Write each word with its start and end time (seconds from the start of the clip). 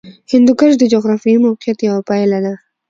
هندوکش 0.31 0.73
د 0.77 0.83
جغرافیایي 0.93 1.43
موقیعت 1.47 1.79
یوه 1.87 2.01
پایله 2.09 2.39
ده. 2.45 2.53